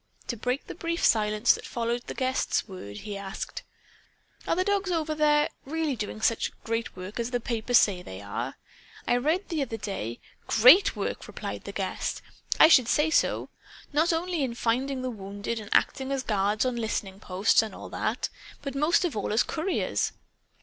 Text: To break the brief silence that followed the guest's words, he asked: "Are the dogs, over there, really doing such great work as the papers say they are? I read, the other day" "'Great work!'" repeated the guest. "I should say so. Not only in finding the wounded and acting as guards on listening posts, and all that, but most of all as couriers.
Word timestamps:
To 0.29 0.35
break 0.35 0.65
the 0.65 0.73
brief 0.73 1.03
silence 1.03 1.53
that 1.53 1.63
followed 1.67 2.07
the 2.07 2.15
guest's 2.15 2.67
words, 2.67 3.01
he 3.01 3.15
asked: 3.15 3.61
"Are 4.47 4.55
the 4.55 4.63
dogs, 4.63 4.89
over 4.89 5.13
there, 5.13 5.49
really 5.63 5.95
doing 5.95 6.21
such 6.21 6.49
great 6.63 6.95
work 6.95 7.19
as 7.19 7.29
the 7.29 7.39
papers 7.39 7.77
say 7.77 8.01
they 8.01 8.19
are? 8.19 8.57
I 9.07 9.17
read, 9.17 9.49
the 9.49 9.61
other 9.61 9.77
day" 9.77 10.19
"'Great 10.47 10.95
work!'" 10.95 11.27
repeated 11.27 11.65
the 11.65 11.71
guest. 11.71 12.23
"I 12.59 12.67
should 12.67 12.87
say 12.87 13.11
so. 13.11 13.49
Not 13.93 14.11
only 14.11 14.41
in 14.41 14.55
finding 14.55 15.03
the 15.03 15.11
wounded 15.11 15.59
and 15.59 15.69
acting 15.71 16.11
as 16.11 16.23
guards 16.23 16.65
on 16.65 16.77
listening 16.77 17.19
posts, 17.19 17.61
and 17.61 17.75
all 17.75 17.89
that, 17.89 18.29
but 18.63 18.73
most 18.73 19.05
of 19.05 19.15
all 19.15 19.31
as 19.31 19.43
couriers. 19.43 20.13